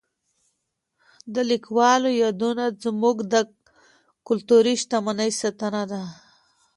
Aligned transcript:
د 1.33 1.35
لیکوالو 1.51 2.09
یادونه 2.23 2.65
زموږ 2.83 3.17
د 3.33 3.35
کلتوري 4.27 4.73
شتمنۍ 4.81 5.31
ساتنه 5.41 5.83
ده. 5.91 6.03